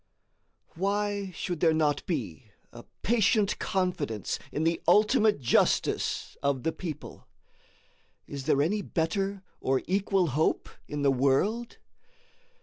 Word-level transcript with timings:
Why 0.73 1.29
should 1.35 1.59
there 1.59 1.75
not 1.75 2.03
be 2.07 2.47
a 2.73 2.85
patient 3.03 3.59
confidence 3.59 4.39
in 4.51 4.63
the 4.63 4.81
ultimate 4.87 5.39
justice 5.39 6.35
of 6.41 6.63
the 6.63 6.71
people? 6.71 7.27
Is 8.25 8.45
there 8.47 8.63
any 8.63 8.81
better 8.81 9.43
or 9.59 9.83
equal 9.85 10.29
hope 10.29 10.69
in 10.87 11.03
the 11.03 11.11
world? 11.11 11.77